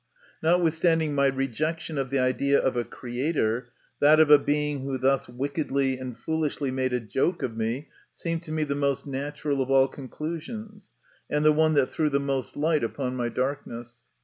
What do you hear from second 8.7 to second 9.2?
most